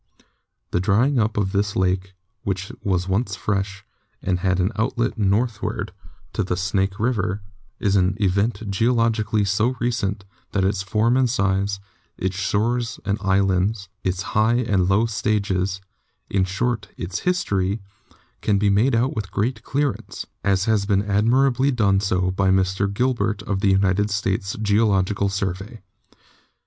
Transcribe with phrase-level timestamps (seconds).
[0.71, 3.85] The drying up of this lake, which was once fresh,
[4.23, 5.91] and had an outlet northward
[6.33, 7.41] to ^54 GEOLOGY the Snake River,
[7.79, 11.79] is an event geologically so recent that its form and size,
[12.17, 15.81] its shores and islands, its high and low stages—
[16.31, 17.79] in short, its history—
[18.41, 21.99] can be made out with great clearness, as has been admirably done
[22.35, 22.91] by Mr.
[22.91, 25.83] Gilbert of the United States Geological Survey.